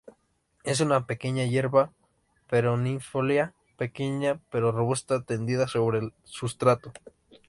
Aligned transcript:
Es 0.63 0.79
una 0.81 1.05
pequeña 1.05 1.45
hierba 1.45 1.91
perennifolia, 2.49 3.53
pequeña 3.77 4.39
pero 4.49 4.71
robusta, 4.71 5.21
tendida 5.23 5.67
sobre 5.67 5.99
el 5.99 6.13
sustrato. 6.23 6.91